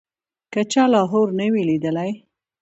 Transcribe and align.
که 0.53 0.61
چا 0.71 0.83
لاهور 0.93 1.27
نه 1.39 1.45
وي 1.51 1.61
لیدلی. 1.69 2.11